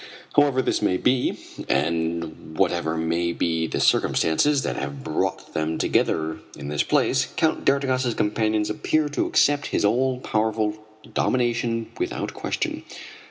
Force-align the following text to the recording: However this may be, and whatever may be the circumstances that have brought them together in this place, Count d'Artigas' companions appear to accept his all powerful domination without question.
However 0.33 0.63
this 0.63 0.81
may 0.81 0.97
be, 0.97 1.37
and 1.69 2.57
whatever 2.57 2.97
may 2.97 3.33
be 3.33 3.67
the 3.67 3.79
circumstances 3.79 4.63
that 4.63 4.75
have 4.75 5.03
brought 5.03 5.53
them 5.53 5.77
together 5.77 6.39
in 6.57 6.69
this 6.69 6.81
place, 6.81 7.27
Count 7.37 7.65
d'Artigas' 7.65 8.15
companions 8.15 8.71
appear 8.71 9.09
to 9.09 9.27
accept 9.27 9.67
his 9.67 9.85
all 9.85 10.17
powerful 10.19 10.75
domination 11.13 11.91
without 11.99 12.33
question. 12.33 12.81